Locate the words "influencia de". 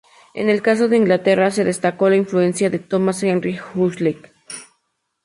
2.15-2.79